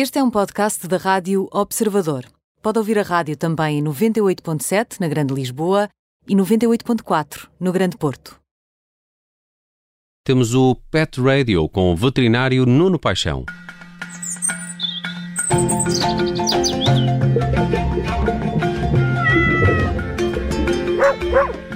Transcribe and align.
Este 0.00 0.20
é 0.20 0.22
um 0.22 0.30
podcast 0.30 0.86
da 0.86 0.96
Rádio 0.96 1.48
Observador. 1.50 2.24
Pode 2.62 2.78
ouvir 2.78 3.00
a 3.00 3.02
rádio 3.02 3.36
também 3.36 3.80
em 3.80 3.82
98.7 3.82 5.00
na 5.00 5.08
Grande 5.08 5.34
Lisboa 5.34 5.88
e 6.24 6.36
98.4 6.36 7.48
no 7.58 7.72
Grande 7.72 7.96
Porto. 7.96 8.38
Temos 10.24 10.54
o 10.54 10.76
Pet 10.88 11.20
Radio 11.20 11.68
com 11.68 11.92
o 11.92 11.96
veterinário 11.96 12.64
Nuno 12.64 12.96
Paixão. 12.96 13.44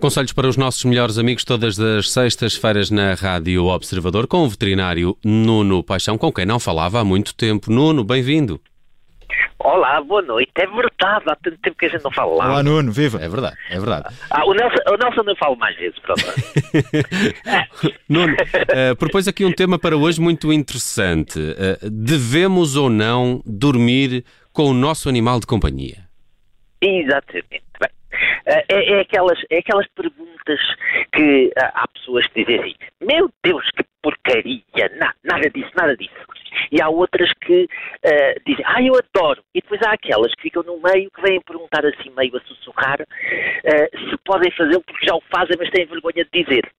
Conselhos 0.00 0.32
para 0.32 0.46
os 0.46 0.56
nossos 0.56 0.84
melhores 0.84 1.18
amigos 1.18 1.44
todas 1.44 1.78
as 1.78 2.12
sextas-feiras 2.12 2.88
na 2.88 3.14
Rádio 3.14 3.64
Observador 3.66 4.28
com 4.28 4.44
o 4.44 4.48
veterinário 4.48 5.18
Nuno 5.24 5.82
Paixão, 5.82 6.16
com 6.16 6.32
quem 6.32 6.46
não 6.46 6.60
falava 6.60 7.00
há 7.00 7.04
muito 7.04 7.34
tempo. 7.34 7.70
Nuno, 7.70 8.04
bem-vindo. 8.04 8.60
Olá, 9.58 10.00
boa 10.00 10.22
noite. 10.22 10.52
É 10.54 10.66
verdade, 10.66 11.24
há 11.26 11.36
tanto 11.36 11.58
tempo 11.58 11.76
que 11.76 11.86
a 11.86 11.88
gente 11.88 12.04
não 12.04 12.12
fala 12.12 12.32
lá. 12.36 12.50
Olá, 12.50 12.62
Nuno, 12.62 12.92
viva. 12.92 13.18
É 13.20 13.28
verdade, 13.28 13.56
é 13.68 13.76
verdade. 13.76 14.14
Ah, 14.30 14.46
o 14.46 14.54
Nelson, 14.54 14.78
o 14.88 14.96
Nelson 14.96 15.22
não 15.24 15.36
falo 15.36 15.56
mais 15.56 15.76
vezes, 15.76 15.98
pronto. 15.98 16.22
Nuno, 18.08 18.34
uh, 18.34 18.96
propôs 18.96 19.26
aqui 19.26 19.44
um 19.44 19.52
tema 19.52 19.80
para 19.80 19.96
hoje 19.96 20.20
muito 20.20 20.52
interessante. 20.52 21.40
Uh, 21.40 21.90
devemos 21.90 22.76
ou 22.76 22.88
não 22.88 23.42
dormir 23.44 24.24
com 24.52 24.66
o 24.66 24.74
nosso 24.74 25.08
animal 25.08 25.40
de 25.40 25.46
companhia? 25.46 26.06
Exatamente. 26.80 27.64
Bem, 27.80 27.90
é, 28.48 28.92
é, 28.92 29.00
aquelas, 29.00 29.38
é 29.50 29.58
aquelas 29.58 29.86
perguntas 29.88 30.60
que 31.12 31.52
ah, 31.58 31.72
há 31.74 31.88
pessoas 31.88 32.26
que 32.28 32.44
dizem 32.44 32.60
assim: 32.60 32.74
Meu 33.00 33.30
Deus, 33.44 33.70
que 33.72 33.84
porcaria, 34.02 34.62
Na, 34.96 35.12
nada 35.22 35.50
disso, 35.50 35.70
nada 35.76 35.96
disso. 35.96 36.14
E 36.72 36.80
há 36.80 36.88
outras 36.88 37.30
que 37.40 37.64
uh, 37.64 38.40
dizem: 38.46 38.64
Ah, 38.66 38.82
eu 38.82 38.94
adoro. 38.94 39.42
E 39.54 39.60
depois 39.60 39.82
há 39.82 39.92
aquelas 39.92 40.34
que 40.34 40.42
ficam 40.42 40.62
no 40.62 40.80
meio, 40.80 41.10
que 41.10 41.20
vêm 41.20 41.40
perguntar 41.42 41.84
assim, 41.84 42.10
meio 42.16 42.36
a 42.36 42.40
sussurrar, 42.40 43.00
uh, 43.00 44.10
se 44.10 44.16
podem 44.24 44.50
fazê-lo 44.52 44.82
porque 44.82 45.06
já 45.06 45.14
o 45.14 45.22
fazem, 45.30 45.56
mas 45.58 45.70
têm 45.70 45.86
vergonha 45.86 46.24
de 46.24 46.42
dizer. 46.42 46.70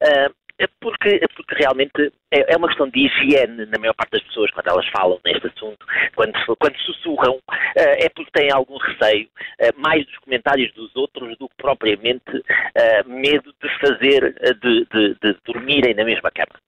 É 0.00 0.30
porque, 0.66 1.20
é 1.22 1.28
porque 1.28 1.54
realmente 1.54 2.12
é, 2.32 2.52
é, 2.52 2.56
uma 2.56 2.66
questão 2.66 2.88
de 2.88 3.06
higiene 3.06 3.66
na 3.66 3.78
maior 3.78 3.94
parte 3.94 4.10
das 4.10 4.22
pessoas 4.24 4.50
quando 4.50 4.68
elas 4.68 4.86
falam 4.88 5.20
neste 5.24 5.46
assunto, 5.46 5.86
quando, 6.16 6.32
quando 6.56 6.76
sussurram, 6.78 7.40
eh, 7.76 8.06
é 8.06 8.08
porque 8.08 8.30
têm 8.32 8.50
algum 8.52 8.76
receio, 8.76 9.28
eh, 9.60 9.70
mais 9.76 10.04
dos 10.04 10.18
comentários 10.18 10.72
dos 10.74 10.94
outros 10.96 11.38
do 11.38 11.48
que 11.48 11.54
propriamente 11.56 12.42
eh, 12.74 13.04
medo 13.04 13.54
de 13.62 13.68
fazer, 13.78 14.34
de, 14.60 14.86
de, 14.86 15.14
de 15.22 15.36
dormirem 15.44 15.94
na 15.94 16.04
mesma 16.04 16.30
cama. 16.32 16.58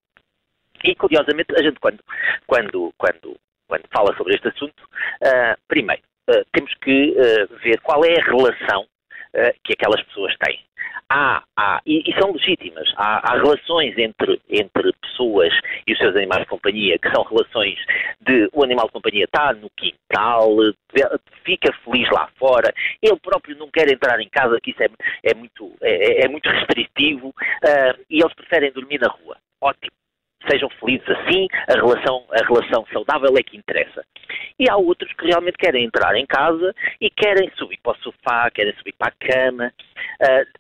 E 0.85 0.95
curiosamente, 0.95 1.53
a 1.57 1.63
gente 1.63 1.81
quando, 1.81 2.01
quando, 2.47 2.95
quando, 2.97 3.37
quando 3.69 3.89
fala 3.93 4.17
sobre 4.17 4.35
este 4.35 4.49
assunto, 4.49 4.89
primeiro, 5.69 6.03
temos 6.53 6.73
que 6.81 7.15
ver 7.63 7.79
qual 7.83 8.03
é 8.03 8.19
a 8.19 8.25
relação 8.25 8.87
que 9.63 9.75
aquelas 9.75 10.03
pessoas 10.05 10.35
têm 10.39 10.59
há, 11.09 11.43
há 11.57 11.81
e, 11.87 12.03
e, 12.09 12.21
são 12.21 12.33
legítimas, 12.33 12.93
há, 12.97 13.33
há, 13.33 13.37
relações 13.37 13.97
entre, 13.99 14.41
entre 14.49 14.93
pessoas 15.03 15.53
e 15.87 15.93
os 15.93 15.99
seus 15.99 16.15
animais 16.17 16.43
de 16.43 16.49
companhia, 16.49 16.99
que 16.99 17.11
são 17.11 17.25
relações 17.25 17.79
de 18.21 18.49
o 18.53 18.63
animal 18.63 18.87
de 18.87 18.93
companhia 18.93 19.25
está 19.25 19.53
no 19.53 19.71
quintal, 19.77 20.57
fica 21.45 21.73
feliz 21.85 22.09
lá 22.11 22.29
fora, 22.39 22.73
ele 23.03 23.19
próprio 23.21 23.57
não 23.57 23.71
quer 23.71 23.91
entrar 23.91 24.21
em 24.21 24.29
casa, 24.29 24.61
que 24.63 24.71
isso 24.71 24.83
é, 24.83 24.89
é 25.25 25.35
muito, 25.35 25.73
é, 25.83 26.25
é, 26.25 26.29
muito 26.29 26.49
restritivo, 26.49 27.29
uh, 27.29 28.05
e 28.09 28.21
eles 28.21 28.35
preferem 28.35 28.73
dormir 28.73 29.01
na 29.01 29.09
rua. 29.09 29.37
Ótimo. 29.61 29.93
Sejam 30.51 30.71
felizes 30.81 31.07
assim, 31.09 31.49
a 31.69 31.75
relação, 31.75 32.25
a 32.31 32.43
relação 32.47 32.87
saudável 32.91 33.35
é 33.37 33.43
que 33.43 33.59
interessa. 33.59 34.03
E 34.59 34.71
há 34.71 34.77
outros 34.77 35.13
que 35.13 35.27
realmente 35.27 35.59
querem 35.59 35.85
entrar 35.85 36.17
em 36.17 36.25
casa 36.25 36.75
e 36.99 37.11
querem 37.11 37.51
subir 37.57 37.79
para 37.83 37.93
o 37.93 38.03
sofá, 38.03 38.51
querem 38.51 38.75
subir 38.77 38.95
para 38.99 39.13
a 39.13 39.27
cama. 39.27 39.73
Uh, 40.23 40.60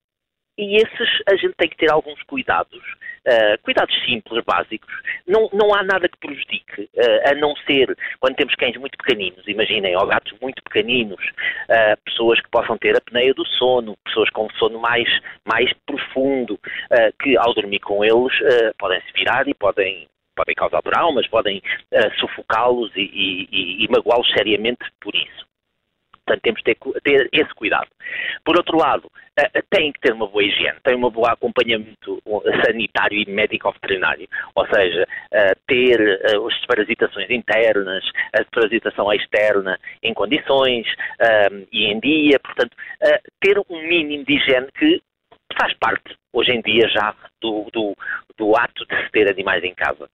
e 0.60 0.76
esses 0.76 1.22
a 1.26 1.34
gente 1.37 1.54
tem 1.56 1.71
que 1.71 1.76
ter 1.78 1.91
alguns 1.91 2.22
cuidados, 2.25 2.78
uh, 3.26 3.59
cuidados 3.62 3.94
simples, 4.04 4.44
básicos. 4.44 4.93
Não, 5.26 5.48
não 5.54 5.75
há 5.75 5.82
nada 5.82 6.06
que 6.06 6.19
prejudique, 6.19 6.82
uh, 6.82 7.31
a 7.31 7.34
não 7.34 7.56
ser 7.66 7.97
quando 8.21 8.37
temos 8.37 8.54
cães 8.56 8.76
muito 8.76 8.98
pequeninos, 8.98 9.48
imaginem, 9.48 9.97
ou 9.97 10.06
gatos 10.06 10.38
muito 10.38 10.62
pequeninos, 10.62 11.25
uh, 11.25 11.97
pessoas 12.04 12.38
que 12.43 12.50
possam 12.50 12.76
ter 12.76 12.94
a 12.94 12.98
apneia 12.98 13.32
do 13.32 13.47
sono, 13.47 13.97
pessoas 14.04 14.28
com 14.31 14.50
sono 14.59 14.78
mais, 14.78 15.09
mais 15.47 15.72
profundo, 15.87 16.60
que 17.22 17.37
ao 17.38 17.54
dormir 17.54 17.81
com 17.81 18.04
eles 18.04 18.32
podem 18.78 19.00
se 19.00 19.12
virar 19.15 19.48
e 19.48 19.54
podem 19.54 20.06
podem 20.37 20.54
causar 20.54 20.82
traumas, 20.82 21.27
podem 21.28 21.62
sufocá-los 22.19 22.91
e, 22.97 23.00
e, 23.00 23.84
e 23.84 23.88
magoá-los 23.88 24.31
seriamente 24.32 24.84
por 25.00 25.15
isso. 25.15 25.50
Portanto, 26.30 26.42
temos 26.42 26.62
de 26.62 26.74
ter, 26.74 27.00
ter, 27.02 27.28
esse 27.32 27.52
cuidado. 27.54 27.88
Por 28.44 28.56
outro 28.56 28.78
lado, 28.78 29.06
uh, 29.06 29.62
tem 29.68 29.92
que 29.92 30.00
ter 30.00 30.12
uma 30.12 30.28
boa 30.28 30.44
higiene, 30.44 30.78
tem 30.84 30.94
um 30.94 31.10
bom 31.10 31.26
acompanhamento 31.26 32.22
sanitário 32.64 33.18
e 33.18 33.28
médico-veterinário, 33.28 34.28
ou 34.54 34.66
seja, 34.68 35.02
uh, 35.02 35.60
ter 35.66 36.00
as 36.24 36.66
parasitações 36.66 37.28
internas, 37.30 38.04
a 38.32 38.44
parasitação 38.44 39.12
externa 39.12 39.78
em 40.02 40.14
condições 40.14 40.86
e 41.72 41.86
em 41.86 41.98
dia, 42.00 42.38
portanto, 42.41 42.76
ter 43.41 43.58
um 43.68 43.82
mínimo 43.88 44.24
de 44.24 44.36
higiene 44.36 44.68
que 44.78 45.02
faz 45.58 45.74
parte, 45.74 46.16
hoje 46.32 46.52
em 46.52 46.60
dia, 46.60 46.88
já 46.88 47.14
do, 47.41 47.68
do, 47.72 47.97
do 48.36 48.56
ato 48.56 48.86
de 48.86 49.04
se 49.04 49.10
ter 49.10 49.30
animais 49.30 49.62
em 49.64 49.74
casa. 49.74 50.08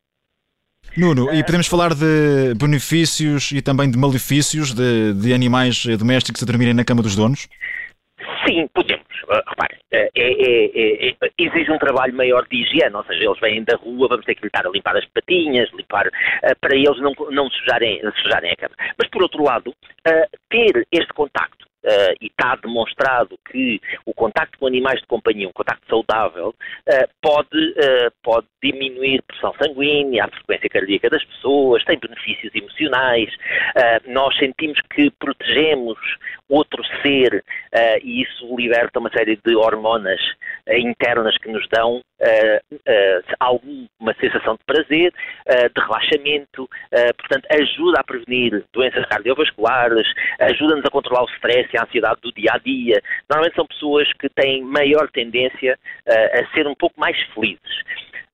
Nuno, 0.97 1.33
e 1.33 1.43
podemos 1.45 1.67
falar 1.67 1.95
de 1.95 2.55
benefícios 2.55 3.53
e 3.53 3.61
também 3.63 3.91
de 3.91 3.99
malefícios 3.99 4.73
de, 4.73 5.13
de 5.15 5.33
animais 5.33 5.85
domésticos 5.99 6.43
a 6.43 6.47
dormirem 6.47 6.75
na 6.75 6.85
cama 6.85 7.03
dos 7.03 7.15
donos? 7.15 7.49
Sim, 8.47 8.69
podemos. 8.75 9.05
Uh, 9.29 9.43
repare, 9.49 9.77
é, 9.93 10.09
é, 10.17 11.09
é, 11.09 11.17
exige 11.37 11.73
um 11.73 11.79
trabalho 11.79 12.15
maior 12.15 12.47
de 12.49 12.63
higiene, 12.63 12.95
ou 12.95 13.05
seja, 13.05 13.25
eles 13.25 13.41
vêm 13.41 13.65
da 13.65 13.77
rua, 13.77 14.09
vamos 14.09 14.25
ter 14.25 14.37
que 14.37 14.47
estar 14.47 14.65
a 14.65 14.71
limpar 14.71 14.97
as 14.97 15.05
patinhas, 15.07 15.69
limpar, 15.73 16.07
uh, 16.07 16.57
para 16.61 16.77
eles 16.77 16.99
não, 17.01 17.13
não 17.31 17.51
sujarem, 17.51 18.01
sujarem 18.23 18.53
a 18.53 18.57
cama. 18.57 18.75
Mas, 18.97 19.11
por 19.11 19.23
outro 19.23 19.43
lado, 19.43 19.71
uh, 19.71 20.39
ter 20.49 20.87
este 20.93 21.13
contacto 21.13 21.66
uh, 21.87 22.15
e 22.21 22.27
está 22.27 22.57
demonstrado 22.57 23.39
que 23.51 23.81
o 24.05 24.13
contacto 24.13 24.59
com 24.59 24.67
animais 24.67 25.01
de 25.01 25.07
companhia, 25.07 25.49
um 25.49 25.53
contacto 25.53 25.87
saudável, 25.89 26.49
uh, 26.49 27.09
pode, 27.23 27.71
uh, 27.71 28.13
pode 28.23 28.47
diminuir 28.63 29.21
a 29.21 29.33
pressão 29.33 29.55
sanguínea, 29.63 30.25
a 30.25 30.29
frequência 30.29 30.69
cardíaca 30.69 31.11
das 31.11 31.25
pessoas, 31.25 31.85
tem 31.85 31.99
benefícios 31.99 32.55
emocionais, 32.55 33.33
nós 34.07 34.37
sentimos 34.39 34.81
que 34.95 35.11
protegemos 35.11 35.99
outro 36.49 36.83
ser 37.03 37.45
e 38.03 38.23
isso 38.23 38.57
liberta 38.57 38.99
uma 38.99 39.11
série 39.11 39.39
de 39.45 39.57
hormonas 39.57 40.21
internas 40.69 41.37
que 41.39 41.51
nos 41.51 41.67
dão 41.69 42.01
alguma 43.39 44.15
sensação 44.21 44.55
de 44.55 44.65
prazer, 44.65 45.13
de 45.47 45.81
relaxamento, 45.81 46.69
portanto 47.19 47.47
ajuda 47.51 48.01
a 48.01 48.05
prevenir 48.05 48.65
doenças 48.73 49.05
cardiovasculares, 49.07 50.07
ajuda-nos 50.41 50.85
a 50.85 50.91
controlar 50.91 51.25
o 51.25 51.31
stress 51.35 51.77
a 51.77 51.85
ansiedade 51.85 52.21
do 52.23 52.33
dia 52.33 52.51
a 52.53 52.59
dia. 52.59 53.03
Normalmente 53.29 53.57
são 53.57 53.67
pessoas 53.67 54.13
que 54.15 54.29
têm 54.29 54.63
maior 54.63 55.11
tendência 55.11 55.79
uh, 56.07 56.41
a 56.41 56.55
ser 56.55 56.67
um 56.67 56.75
pouco 56.75 56.99
mais 56.99 57.17
felizes. 57.33 57.81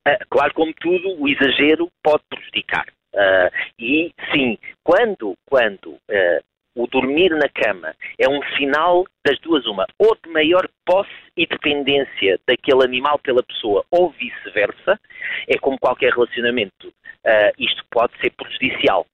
Uh, 0.06 0.18
claro, 0.30 0.52
como 0.54 0.72
tudo, 0.74 1.20
o 1.20 1.28
exagero 1.28 1.88
pode 2.02 2.22
prejudicar. 2.28 2.86
Uh, 3.14 3.50
e 3.78 4.12
sim, 4.32 4.58
quando, 4.82 5.34
quando 5.46 5.98
o 6.74 6.86
dormir 6.86 7.30
na 7.30 7.48
cama 7.48 7.94
é 8.18 8.28
um 8.28 8.40
sinal 8.56 9.04
das 9.24 9.38
duas 9.40 9.66
uma, 9.66 9.86
ou 9.98 10.16
de 10.22 10.30
maior 10.30 10.68
posse 10.84 11.10
e 11.36 11.46
dependência 11.46 12.38
daquele 12.46 12.84
animal 12.84 13.18
pela 13.18 13.42
pessoa, 13.42 13.84
ou 13.90 14.10
vice-versa, 14.10 14.98
é 15.48 15.58
como 15.58 15.78
qualquer 15.78 16.12
relacionamento, 16.12 16.88
uh, 16.88 17.52
isto 17.58 17.84
pode 17.90 18.12
ser 18.20 18.30
prejudicial. 18.30 19.06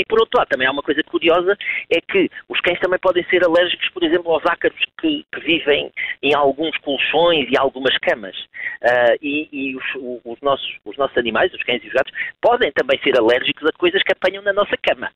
E 0.00 0.04
por 0.06 0.18
outro 0.18 0.38
lado, 0.38 0.48
também 0.48 0.66
há 0.66 0.70
uma 0.72 0.82
coisa 0.82 1.02
curiosa, 1.02 1.56
é 1.90 2.00
que 2.00 2.30
os 2.48 2.58
cães 2.60 2.80
também 2.80 2.98
podem 2.98 3.22
ser 3.24 3.44
alérgicos, 3.44 3.90
por 3.90 4.02
exemplo, 4.02 4.32
aos 4.32 4.44
ácaros 4.46 4.78
que, 4.98 5.26
que 5.30 5.40
vivem 5.40 5.92
em 6.22 6.34
alguns 6.34 6.76
colchões 6.78 7.46
e 7.50 7.58
algumas 7.58 7.96
camas. 7.98 8.36
Uh, 8.82 9.16
e, 9.20 9.48
e 9.52 9.76
os, 9.76 9.84
os, 10.24 10.40
nossos, 10.40 10.78
os 10.86 10.96
nossos 10.96 11.16
animais, 11.18 11.52
os 11.52 11.62
cães 11.64 11.84
e 11.84 11.88
os 11.88 11.92
gatos, 11.92 12.12
podem 12.40 12.72
também 12.72 12.98
ser 13.02 13.18
alérgicos 13.18 13.68
a 13.68 13.72
coisas 13.78 14.02
que 14.02 14.12
apanham 14.12 14.42
na 14.42 14.54
nossa 14.54 14.76
cama. 14.82 15.10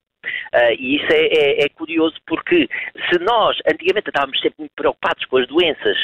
Uh, 0.54 0.72
e 0.78 0.96
isso 0.96 1.12
é, 1.12 1.26
é, 1.26 1.64
é, 1.64 1.69
curioso 1.70 2.16
porque 2.26 2.69
se 3.10 3.19
nós 3.20 3.58
antigamente 3.70 4.08
estávamos 4.08 4.40
sempre 4.40 4.56
muito 4.58 4.72
preocupados 4.75 5.25
com 5.26 5.36
as 5.36 5.46
doenças 5.48 5.96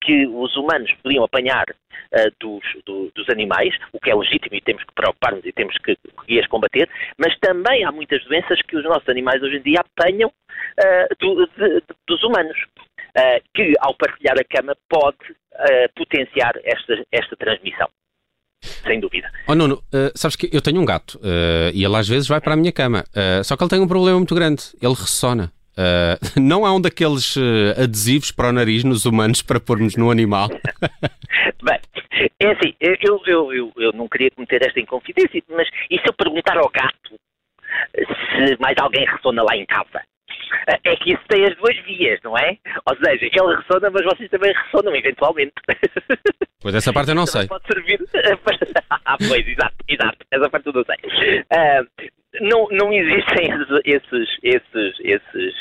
que 0.00 0.26
os 0.26 0.56
humanos 0.56 0.90
podiam 1.02 1.24
apanhar 1.24 1.64
uh, 2.12 2.32
dos, 2.40 2.62
do, 2.84 3.10
dos 3.14 3.28
animais, 3.28 3.74
o 3.92 4.00
que 4.00 4.10
é 4.10 4.14
legítimo 4.14 4.54
e 4.54 4.60
temos 4.60 4.84
que 4.84 4.94
preocupar-nos 4.94 5.44
e 5.44 5.52
temos 5.52 5.76
que, 5.78 5.96
que 6.26 6.40
as 6.40 6.46
combater, 6.46 6.88
mas 7.18 7.36
também 7.38 7.84
há 7.84 7.92
muitas 7.92 8.22
doenças 8.24 8.60
que 8.62 8.76
os 8.76 8.84
nossos 8.84 9.08
animais 9.08 9.42
hoje 9.42 9.56
em 9.56 9.62
dia 9.62 9.80
apanham 9.80 10.28
uh, 10.28 11.16
do, 11.18 11.46
de, 11.46 11.82
dos 12.06 12.22
humanos. 12.22 12.56
que 13.54 13.72
ao 13.80 13.94
partilhar 13.94 14.36
a 14.38 14.44
cama 14.44 14.76
pode 14.88 15.34
potenciar 15.94 16.52
esta, 16.64 17.02
esta 17.10 17.34
transmissão. 17.36 17.88
sem 18.86 19.00
dúvida. 19.00 19.30
Oh 19.46 19.54
Nuno, 19.54 19.76
uh, 19.76 20.10
sabes 20.14 20.36
que 20.36 20.48
eu 20.52 20.60
tenho 20.60 20.80
um 20.80 20.84
gato 20.84 21.18
uh, 21.18 21.70
e 21.72 21.84
ele 21.84 21.96
às 21.96 22.08
vezes 22.08 22.28
vai 22.28 22.40
para 22.40 22.54
a 22.54 22.56
minha 22.56 22.72
cama, 22.72 23.04
uh, 23.10 23.44
só 23.44 23.56
que 23.56 23.62
ele 23.62 23.70
tem 23.70 23.80
um 23.80 23.88
problema 23.88 24.18
muito 24.18 24.34
grande, 24.34 24.62
ele 24.80 24.94
ressona. 24.94 25.52
não 26.40 26.64
há 26.64 26.74
um 26.74 26.80
daqueles 26.80 27.34
adesivos 27.76 28.30
para 28.30 28.48
o 28.48 28.52
nariz 28.52 28.82
nos 28.82 29.04
humanos 29.04 29.42
para 29.42 29.60
pormos 29.60 29.94
no 29.94 30.10
animal? 30.10 30.48
Bem, 31.62 31.80
é 32.40 32.50
assim, 32.50 32.74
eu, 32.80 32.96
eu, 33.26 33.52
eu, 33.52 33.72
eu 33.76 33.92
não 33.92 34.08
queria 34.08 34.30
cometer 34.30 34.64
esta 34.66 34.80
inconfidência, 34.80 35.42
mas 35.48 35.68
e 35.90 35.98
se 35.98 36.04
eu 36.06 36.12
perguntar 36.14 36.56
ao 36.56 36.70
gato 36.70 37.18
se 37.94 38.56
mais 38.60 38.74
alguém 38.78 39.06
ressona 39.06 39.42
lá 39.42 39.56
em 39.56 39.66
casa? 39.66 40.02
é 40.84 40.96
que 40.96 41.12
isso 41.12 41.22
tem 41.28 41.44
as 41.44 41.56
duas 41.56 41.76
vias, 41.84 42.20
não 42.22 42.36
é? 42.36 42.56
Ou 42.86 42.96
seja, 42.96 43.26
ele 43.26 43.56
ressona, 43.56 43.90
mas 43.90 44.04
vocês 44.04 44.30
também 44.30 44.52
ressonam, 44.52 44.94
eventualmente. 44.94 45.52
Pois 46.60 46.74
essa 46.74 46.92
parte 46.92 47.10
eu 47.10 47.14
não 47.14 47.26
sei. 47.26 47.46
Pode 47.46 47.64
servir 47.66 48.00
ah, 49.04 49.16
pois, 49.18 49.46
exato, 49.46 49.76
exato. 49.88 50.18
Essa 50.30 50.50
parte 50.50 50.66
eu 50.66 50.72
não 50.72 50.84
sei. 50.84 51.40
Uh, 51.40 52.10
não, 52.40 52.66
não 52.70 52.92
existem 52.92 53.48
esses, 53.84 54.38
esses, 54.42 55.00
esses, 55.00 55.54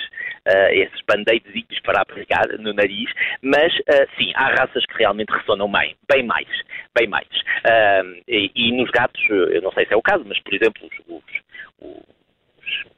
uh, 0.48 0.72
esses 0.72 1.02
band-aidzinhos 1.08 1.80
para 1.84 2.02
aplicar 2.02 2.48
no 2.60 2.74
nariz, 2.74 3.12
mas 3.42 3.74
uh, 3.74 4.08
sim, 4.18 4.32
há 4.36 4.50
raças 4.50 4.86
que 4.86 4.98
realmente 4.98 5.32
ressonam 5.32 5.72
bem, 5.72 5.96
bem 6.12 6.24
mais, 6.24 6.48
bem 6.98 7.08
mais. 7.08 7.28
Uh, 7.28 8.22
e, 8.28 8.52
e, 8.56 8.72
nos 8.72 8.90
gatos, 8.92 9.22
eu 9.30 9.62
não 9.62 9.72
sei 9.72 9.86
se 9.86 9.94
é 9.94 9.98
o 9.98 10.02
caso, 10.02 10.24
mas 10.26 10.40
por 10.40 10.54
exemplo, 10.54 10.88
os, 10.88 11.00
os, 11.08 11.24
os 11.82 12.95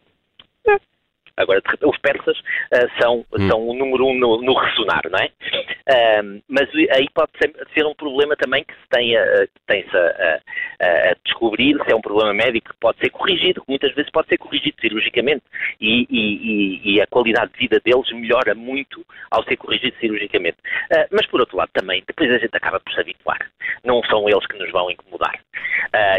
Agora, 1.37 1.61
os 1.83 1.97
persas 1.99 2.37
uh, 2.37 3.01
são, 3.01 3.25
hum. 3.37 3.47
são 3.47 3.67
o 3.67 3.73
número 3.73 4.07
um 4.07 4.17
no, 4.17 4.41
no 4.41 4.53
ressonar, 4.53 5.03
não 5.09 5.19
é? 5.19 5.27
Uh, 5.27 6.41
mas 6.49 6.67
aí 6.91 7.07
pode 7.13 7.31
ser, 7.39 7.53
ser, 7.73 7.85
um 7.85 7.93
problema 7.93 8.35
também 8.35 8.63
que 8.63 8.73
se 8.73 8.89
tenha, 8.89 9.21
uh, 9.21 9.47
tem-se 9.67 9.95
a, 9.95 10.41
a, 10.81 11.11
a, 11.11 11.15
descobrir 11.23 11.77
se 11.85 11.91
é 11.91 11.95
um 11.95 12.01
problema 12.01 12.33
médico 12.33 12.69
que 12.69 12.79
pode 12.79 12.97
ser 12.99 13.09
corrigido, 13.11 13.61
que 13.61 13.69
muitas 13.69 13.93
vezes 13.93 14.11
pode 14.11 14.27
ser 14.27 14.37
corrigido 14.37 14.75
cirurgicamente 14.81 15.43
e, 15.79 16.07
e, 16.09 16.95
e 16.95 17.01
a 17.01 17.07
qualidade 17.07 17.51
de 17.53 17.59
vida 17.59 17.79
deles 17.85 18.11
melhora 18.11 18.55
muito 18.55 19.05
ao 19.29 19.43
ser 19.43 19.57
corrigido 19.57 19.95
cirurgicamente. 19.99 20.57
Uh, 20.91 21.07
mas, 21.11 21.27
por 21.27 21.39
outro 21.39 21.57
lado, 21.57 21.69
também, 21.73 22.03
depois 22.07 22.31
a 22.31 22.37
gente 22.39 22.55
acaba 22.55 22.79
por 22.79 22.91
se 22.93 22.99
habituar. 22.99 23.39
Não 23.83 24.01
são 24.05 24.27
eles 24.27 24.45
que 24.47 24.57
nos 24.57 24.71
vão 24.71 24.89
incomodar. 24.89 25.39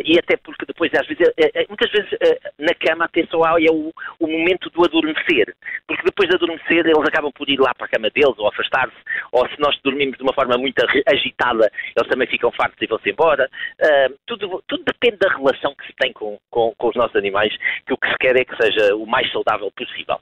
E 0.05 0.19
até 0.19 0.37
porque 0.37 0.67
depois, 0.67 0.93
às 0.95 1.07
vezes, 1.07 1.33
muitas 1.69 1.91
vezes 1.91 2.11
na 2.59 2.75
cama 2.75 3.05
até 3.05 3.25
só 3.27 3.43
há 3.45 3.61
é 3.61 3.71
o, 3.71 3.93
o 4.21 4.27
momento 4.27 4.71
do 4.71 4.85
adormecer, 4.85 5.55
porque 5.87 6.05
depois 6.05 6.29
de 6.29 6.37
adormecer 6.37 6.87
eles 6.87 7.09
acabam 7.09 7.33
por 7.33 7.49
ir 7.49 7.59
lá 7.59 7.73
para 7.75 7.87
a 7.87 7.89
cama 7.89 8.11
deles 8.11 8.39
ou 8.39 8.49
afastar-se, 8.49 8.97
ou 9.33 9.49
se 9.49 9.59
nós 9.59 9.79
dormimos 9.83 10.17
de 10.17 10.23
uma 10.23 10.33
forma 10.33 10.57
muito 10.57 10.83
agitada, 11.07 11.71
eles 11.97 12.09
também 12.09 12.29
ficam 12.29 12.51
fartos 12.53 12.81
e 12.81 12.87
vão-se 12.87 13.11
embora. 13.11 13.49
Uh, 13.81 14.15
tudo, 14.27 14.63
tudo 14.67 14.85
depende 14.85 15.19
da 15.19 15.35
relação 15.35 15.75
que 15.75 15.87
se 15.87 15.93
tem 15.99 16.13
com, 16.13 16.39
com, 16.51 16.75
com 16.77 16.89
os 16.89 16.97
nossos 16.97 17.17
animais, 17.17 17.55
que 17.87 17.93
o 17.93 17.97
que 17.97 18.09
se 18.09 18.19
quer 18.19 18.37
é 18.37 18.45
que 18.45 18.57
seja 18.57 18.95
o 18.95 19.07
mais 19.07 19.31
saudável 19.33 19.71
possível. 19.73 20.19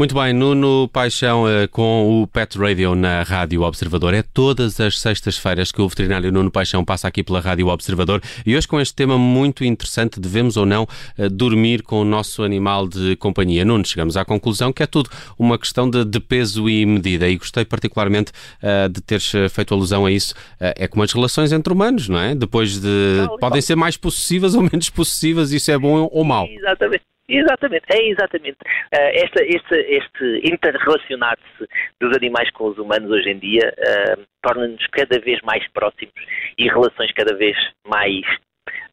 Muito 0.00 0.14
bem, 0.14 0.32
Nuno 0.32 0.88
Paixão 0.88 1.46
eh, 1.46 1.66
com 1.66 2.22
o 2.22 2.26
Pet 2.26 2.56
Radio 2.56 2.94
na 2.94 3.22
Rádio 3.22 3.60
Observador. 3.60 4.14
É 4.14 4.22
todas 4.22 4.80
as 4.80 4.98
sextas-feiras 4.98 5.70
que 5.70 5.82
o 5.82 5.86
veterinário 5.86 6.32
Nuno 6.32 6.50
Paixão 6.50 6.82
passa 6.82 7.06
aqui 7.06 7.22
pela 7.22 7.38
Rádio 7.38 7.66
Observador 7.66 8.22
e 8.46 8.56
hoje 8.56 8.66
com 8.66 8.80
este 8.80 8.94
tema 8.94 9.18
muito 9.18 9.62
interessante, 9.62 10.18
devemos 10.18 10.56
ou 10.56 10.64
não 10.64 10.88
eh, 11.18 11.28
dormir 11.28 11.82
com 11.82 12.00
o 12.00 12.04
nosso 12.06 12.42
animal 12.42 12.88
de 12.88 13.14
companhia. 13.16 13.62
Nuno, 13.62 13.84
chegamos 13.84 14.16
à 14.16 14.24
conclusão 14.24 14.72
que 14.72 14.82
é 14.82 14.86
tudo 14.86 15.10
uma 15.38 15.58
questão 15.58 15.90
de, 15.90 16.02
de 16.02 16.18
peso 16.18 16.66
e 16.66 16.86
medida 16.86 17.28
e 17.28 17.36
gostei 17.36 17.66
particularmente 17.66 18.32
uh, 18.62 18.88
de 18.88 19.02
teres 19.02 19.30
feito 19.50 19.74
alusão 19.74 20.06
a 20.06 20.10
isso. 20.10 20.32
Uh, 20.54 20.72
é 20.76 20.88
como 20.88 21.02
as 21.02 21.12
relações 21.12 21.52
entre 21.52 21.70
humanos, 21.70 22.08
não 22.08 22.18
é? 22.18 22.34
Depois 22.34 22.80
de... 22.80 23.28
podem 23.38 23.60
ser 23.60 23.76
mais 23.76 23.98
possessivas 23.98 24.54
ou 24.54 24.62
menos 24.62 24.88
possessivas, 24.88 25.52
isso 25.52 25.70
é 25.70 25.76
bom 25.76 26.08
ou 26.10 26.24
mau. 26.24 26.46
Exatamente. 26.46 27.10
Exatamente, 27.30 27.84
é 27.90 28.08
exatamente. 28.08 28.58
Uh, 28.92 29.10
esta, 29.14 29.44
este, 29.44 29.74
este 29.74 30.52
interrelacionar-se 30.52 31.68
dos 32.00 32.16
animais 32.16 32.50
com 32.50 32.68
os 32.68 32.78
humanos 32.78 33.10
hoje 33.10 33.30
em 33.30 33.38
dia 33.38 33.72
uh, 33.78 34.26
torna-nos 34.42 34.84
cada 34.88 35.20
vez 35.20 35.40
mais 35.42 35.66
próximos 35.68 36.14
e 36.58 36.68
relações 36.68 37.12
cada 37.12 37.36
vez 37.36 37.56
mais, 37.86 38.22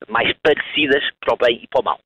mais 0.07 0.31
parecidas 0.43 1.03
para 1.19 1.33
o 1.33 1.37
bem 1.37 1.59
e 1.63 1.67
para 1.67 1.81
o 1.81 1.83
mal. 1.83 1.99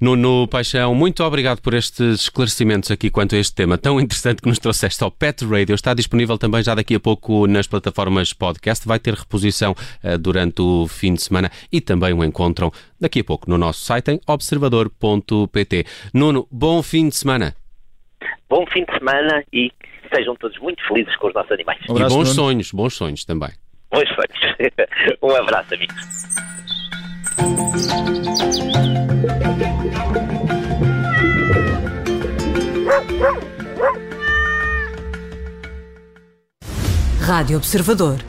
Nuno 0.00 0.48
Paixão, 0.48 0.94
muito 0.94 1.22
obrigado 1.22 1.60
por 1.60 1.74
estes 1.74 2.22
esclarecimentos 2.22 2.90
aqui 2.90 3.10
quanto 3.10 3.34
a 3.34 3.38
este 3.38 3.54
tema 3.54 3.76
tão 3.76 4.00
interessante 4.00 4.40
que 4.40 4.48
nos 4.48 4.58
trouxeste 4.58 5.04
ao 5.04 5.10
Pet 5.10 5.44
Radio. 5.44 5.74
Está 5.74 5.92
disponível 5.92 6.38
também 6.38 6.62
já 6.62 6.74
daqui 6.74 6.94
a 6.94 7.00
pouco 7.00 7.46
nas 7.46 7.66
plataformas 7.66 8.32
podcast. 8.32 8.88
Vai 8.88 8.98
ter 8.98 9.12
reposição 9.12 9.72
uh, 9.72 10.16
durante 10.18 10.62
o 10.62 10.86
fim 10.88 11.12
de 11.12 11.22
semana 11.22 11.50
e 11.70 11.82
também 11.82 12.14
o 12.14 12.24
encontram 12.24 12.72
daqui 12.98 13.20
a 13.20 13.24
pouco 13.24 13.50
no 13.50 13.58
nosso 13.58 13.84
site 13.84 14.12
em 14.12 14.20
observador.pt. 14.26 15.84
Nuno, 16.14 16.48
bom 16.50 16.82
fim 16.82 17.10
de 17.10 17.16
semana. 17.16 17.54
Bom 18.48 18.64
fim 18.72 18.86
de 18.86 18.98
semana 18.98 19.44
e 19.52 19.70
sejam 20.14 20.34
todos 20.36 20.58
muito 20.60 20.82
felizes 20.88 21.14
com 21.16 21.28
os 21.28 21.34
nossos 21.34 21.52
animais. 21.52 21.78
Um 21.90 21.92
abraço, 21.92 22.14
e 22.14 22.16
bons 22.16 22.28
Nuno. 22.28 22.34
sonhos, 22.34 22.72
bons 22.72 22.94
sonhos 22.94 23.24
também. 23.26 23.50
Bons 23.90 24.08
sonhos. 24.08 24.56
um 25.22 25.36
abraço, 25.36 25.74
amigos. 25.74 25.94
Rádio 37.20 37.58
Observador. 37.58 38.20